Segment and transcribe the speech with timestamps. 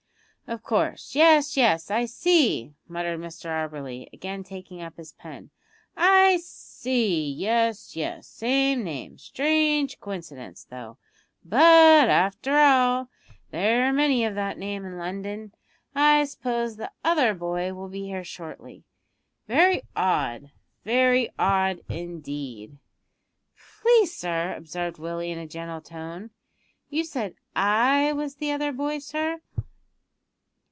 [0.47, 5.49] "Of course; yes, yes, I see," muttered Mr Auberly, again taking up his pen.
[5.95, 10.97] "I see; yes, yes; same name strange coincidence, though;
[11.45, 13.07] but, after all,
[13.51, 15.53] there are many of that name in London.
[15.95, 18.83] I suppose the other boy will be here shortly.
[19.47, 20.51] Very odd,
[20.83, 22.77] very odd indeed."
[23.81, 26.29] "Please, sir," observed Willie, in a gentle tone,
[26.89, 29.39] "you said I was the other boy, sir."